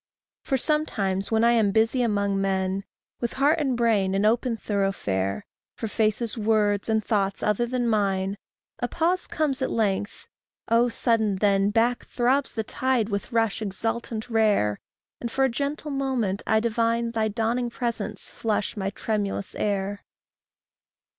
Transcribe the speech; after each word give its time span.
For 0.41 0.57
sometimes 0.57 1.29
when 1.29 1.43
I 1.43 1.51
am 1.51 1.69
busy 1.69 2.01
among 2.01 2.41
men, 2.41 2.85
With 3.19 3.33
heart 3.33 3.59
and 3.59 3.77
brain 3.77 4.15
an 4.15 4.25
open 4.25 4.57
thoroughfare 4.57 5.45
For 5.75 5.87
faces, 5.87 6.35
words, 6.35 6.89
and 6.89 7.05
thoughts 7.05 7.43
other 7.43 7.67
than 7.67 7.87
mine, 7.87 8.29
And 8.31 8.37
a 8.79 8.87
pause 8.87 9.27
comes 9.27 9.61
at 9.61 9.69
length 9.69 10.27
oh, 10.67 10.89
sudden 10.89 11.35
then, 11.35 11.69
Back 11.69 12.05
throbs 12.07 12.51
the 12.51 12.63
tide 12.63 13.09
with 13.09 13.31
rush 13.31 13.61
exultant 13.61 14.27
rare; 14.27 14.79
And 15.19 15.31
for 15.31 15.43
a 15.43 15.49
gentle 15.49 15.91
moment 15.91 16.41
I 16.47 16.59
divine 16.59 17.11
Thy 17.11 17.27
dawning 17.27 17.69
presence 17.69 18.31
flush 18.31 18.75
my 18.75 18.89
tremulous 18.89 19.53
air. 19.53 20.03